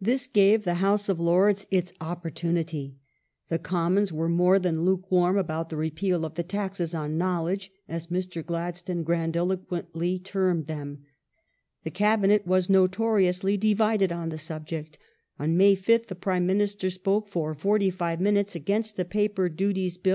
This 0.00 0.28
gave 0.28 0.64
the 0.64 0.76
House 0.76 1.10
of 1.10 1.20
Lords 1.20 1.66
its 1.70 1.92
opportunity. 2.00 2.96
The 3.50 3.58
Commons 3.58 4.08
The 4.08 4.14
Lords 4.14 4.20
were 4.22 4.28
more 4.30 4.58
than 4.58 4.86
lukewarm 4.86 5.36
about 5.36 5.68
the 5.68 5.76
repeal 5.76 6.24
of 6.24 6.36
the 6.36 6.42
''taxes 6.42 6.94
on 6.98 7.18
know 7.18 7.26
^nce^"' 7.26 7.44
ledge," 7.44 7.72
as 7.86 8.06
Mr. 8.06 8.42
Gladstone 8.42 9.02
grandiloquently 9.02 10.20
termed 10.20 10.68
them. 10.68 11.04
The 11.84 11.90
Cabinet 11.90 12.46
was 12.46 12.70
notoriously 12.70 13.58
divided 13.58 14.10
on 14.10 14.30
the 14.30 14.38
subject.'^ 14.38 14.96
On 15.38 15.54
May 15.58 15.76
5th 15.76 16.06
the 16.06 16.14
Prime 16.14 16.46
Minister 16.46 16.88
spoke 16.88 17.28
for 17.28 17.52
forty 17.52 17.90
five 17.90 18.22
minutes 18.22 18.54
against 18.54 18.96
the 18.96 19.04
Paper 19.04 19.50
Duties 19.50 19.50
Bill 19.50 19.50
in 19.50 19.52
1 19.52 19.52
NineteeJtth 19.52 19.66
Century, 19.66 19.74
February, 19.74 19.74
1880. 19.74 20.00
2 20.00 20.08
cf. 20.08 20.10